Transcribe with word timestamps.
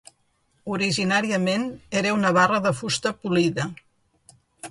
Originàriament 0.75 1.67
era 2.01 2.15
una 2.19 2.33
barra 2.39 2.61
de 2.67 2.73
fusta 2.79 3.13
polida. 3.27 3.67